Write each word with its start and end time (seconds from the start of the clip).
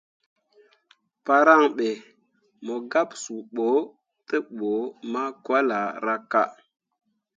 Paran 1.25 1.63
be, 1.77 1.89
mo 2.65 2.75
gab 2.91 3.09
suu 3.23 3.41
bo 3.55 3.69
tebǝ 4.27 4.71
makolahraka. 5.11 6.43